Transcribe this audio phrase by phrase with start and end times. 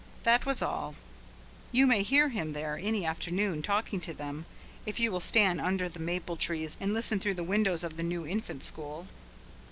[0.23, 0.95] That was all.
[1.71, 4.47] You may hear him there any afternoon, talking to them,
[4.83, 7.97] if you will stand under the maple trees and listen through the open windows of
[7.97, 9.05] the new Infant School.